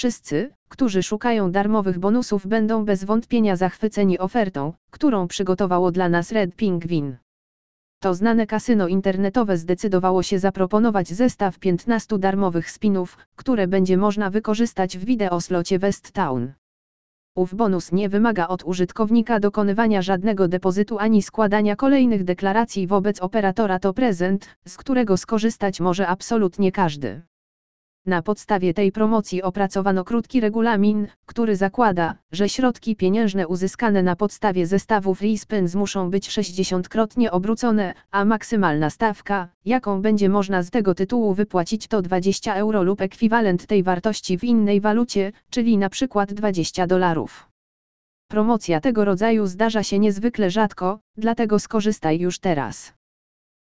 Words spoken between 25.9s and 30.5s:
absolutnie każdy. Na podstawie tej promocji opracowano krótki